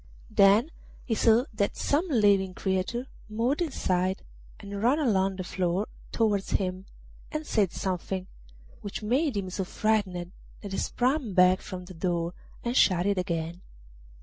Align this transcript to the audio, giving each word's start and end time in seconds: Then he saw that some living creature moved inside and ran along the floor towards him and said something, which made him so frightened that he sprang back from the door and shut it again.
Then 0.31 0.71
he 1.05 1.13
saw 1.13 1.43
that 1.53 1.77
some 1.77 2.07
living 2.09 2.55
creature 2.55 3.05
moved 3.29 3.61
inside 3.61 4.23
and 4.59 4.81
ran 4.81 4.97
along 4.97 5.35
the 5.35 5.43
floor 5.43 5.85
towards 6.11 6.53
him 6.53 6.87
and 7.31 7.45
said 7.45 7.71
something, 7.71 8.25
which 8.81 9.03
made 9.03 9.37
him 9.37 9.51
so 9.51 9.63
frightened 9.63 10.31
that 10.61 10.71
he 10.71 10.79
sprang 10.79 11.35
back 11.35 11.61
from 11.61 11.85
the 11.85 11.93
door 11.93 12.33
and 12.63 12.75
shut 12.75 13.05
it 13.05 13.19
again. 13.19 13.61